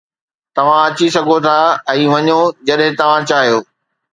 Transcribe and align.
توهان 0.55 0.79
اچي 0.93 1.07
سگهو 1.15 1.35
ٿا 1.45 1.57
۽ 1.95 2.01
وڃو 2.13 2.41
جڏهن 2.71 2.91
توهان 3.03 3.21
چاهيو 3.33 3.57